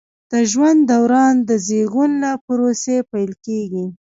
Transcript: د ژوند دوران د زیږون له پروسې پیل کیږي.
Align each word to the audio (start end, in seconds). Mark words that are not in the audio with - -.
د 0.31 0.33
ژوند 0.51 0.79
دوران 0.91 1.35
د 1.49 1.51
زیږون 1.67 2.11
له 2.23 2.31
پروسې 2.45 2.97
پیل 3.11 3.31
کیږي. 3.45 3.85